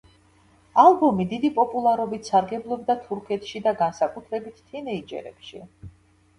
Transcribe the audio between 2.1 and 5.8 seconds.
სარგებლობდა თურქეთში და განსაკუთრებით თინეიჯერებში.